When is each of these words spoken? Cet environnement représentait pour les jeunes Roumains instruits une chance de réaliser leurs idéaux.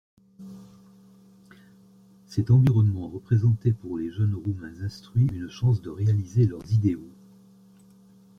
Cet 2.25 2.49
environnement 2.49 3.07
représentait 3.07 3.71
pour 3.71 3.99
les 3.99 4.09
jeunes 4.09 4.33
Roumains 4.33 4.81
instruits 4.83 5.27
une 5.31 5.47
chance 5.47 5.79
de 5.79 5.91
réaliser 5.91 6.47
leurs 6.47 6.71
idéaux. 6.73 7.13